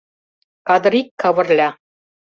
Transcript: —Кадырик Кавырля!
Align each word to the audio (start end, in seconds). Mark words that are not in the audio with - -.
—Кадырик 0.67 1.07
Кавырля! 1.21 1.69